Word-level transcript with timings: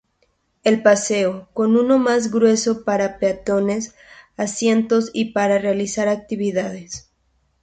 El 0.63 0.81
paseo, 0.81 1.47
con 1.53 1.77
uno 1.77 1.99
más 1.99 2.31
rugoso 2.31 2.83
para 2.83 3.19
peatones, 3.19 3.93
asientos 4.35 5.11
y 5.13 5.25
para 5.25 5.59
realizar 5.59 6.07
actividades. 6.07 7.07